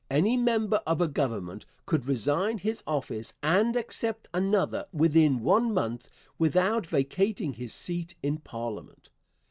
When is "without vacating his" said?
6.39-7.71